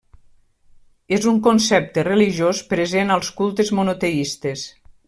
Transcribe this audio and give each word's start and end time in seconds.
És 1.17 1.27
un 1.33 1.37
concepte 1.49 2.07
religiós 2.09 2.65
present 2.73 3.17
als 3.19 3.31
cultes 3.43 3.75
monoteistes. 3.83 4.71